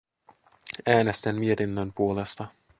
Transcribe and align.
Äänestän 0.85 1.35
mietinnön 1.39 1.93
puolesta. 1.93 2.47